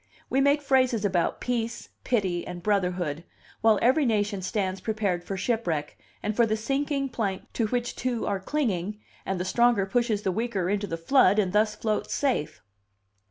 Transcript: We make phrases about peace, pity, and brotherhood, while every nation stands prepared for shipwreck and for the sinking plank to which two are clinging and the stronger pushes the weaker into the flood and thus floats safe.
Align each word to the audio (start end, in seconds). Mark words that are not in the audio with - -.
We 0.31 0.41
make 0.41 0.63
phrases 0.63 1.05
about 1.05 1.39
peace, 1.39 1.89
pity, 2.03 2.47
and 2.47 2.63
brotherhood, 2.63 3.23
while 3.61 3.77
every 3.83 4.03
nation 4.03 4.41
stands 4.41 4.81
prepared 4.81 5.23
for 5.23 5.37
shipwreck 5.37 5.95
and 6.23 6.35
for 6.35 6.47
the 6.47 6.57
sinking 6.57 7.09
plank 7.09 7.43
to 7.53 7.67
which 7.67 7.95
two 7.95 8.25
are 8.25 8.39
clinging 8.39 8.99
and 9.27 9.39
the 9.39 9.45
stronger 9.45 9.85
pushes 9.85 10.23
the 10.23 10.31
weaker 10.31 10.71
into 10.71 10.87
the 10.87 10.97
flood 10.97 11.37
and 11.37 11.53
thus 11.53 11.75
floats 11.75 12.15
safe. 12.15 12.63